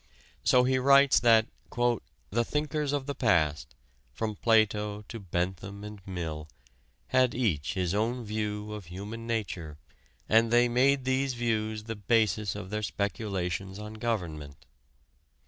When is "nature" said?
9.27-9.77